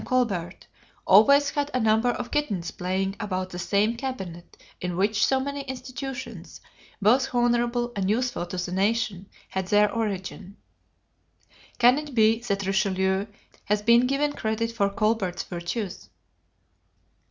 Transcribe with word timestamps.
Colbert, 0.03 0.65
always 1.05 1.51
had 1.51 1.69
a 1.75 1.79
number 1.79 2.09
of 2.09 2.31
kittens 2.31 2.71
playing 2.71 3.15
about 3.19 3.51
that 3.51 3.59
same 3.59 3.95
cabinet 3.95 4.57
in 4.81 4.97
which 4.97 5.23
so 5.23 5.39
many 5.39 5.61
institutions, 5.65 6.59
both 6.99 7.35
honorable 7.35 7.91
and 7.95 8.09
useful 8.09 8.47
to 8.47 8.57
the 8.57 8.71
nation, 8.71 9.29
had 9.49 9.67
their 9.67 9.93
origin." 9.93 10.57
Can 11.77 11.99
it 11.99 12.15
be 12.15 12.39
that 12.39 12.65
Richelieu 12.65 13.27
has 13.65 13.83
been 13.83 14.07
given 14.07 14.33
credit 14.33 14.71
for 14.71 14.89
Colbert's 14.89 15.43
virtues? 15.43 16.09